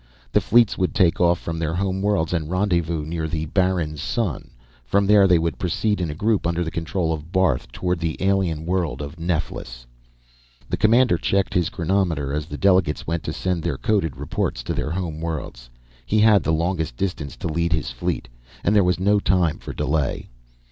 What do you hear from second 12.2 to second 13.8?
as the delegates went to send their